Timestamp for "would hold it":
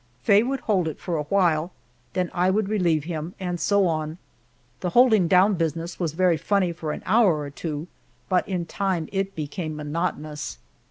0.41-0.99